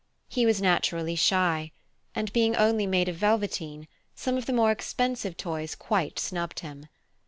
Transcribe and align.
He 0.27 0.47
was 0.47 0.59
naturally 0.59 1.15
shy, 1.15 1.73
and 2.15 2.33
being 2.33 2.55
only 2.55 2.87
made 2.87 3.07
of 3.07 3.17
velveteen, 3.17 3.87
some 4.15 4.35
of 4.35 4.47
the 4.47 4.51
more 4.53 4.71
expensive 4.71 5.37
toys 5.37 5.75
quite 5.75 6.17
snubbed 6.17 6.61
him. 6.61 6.87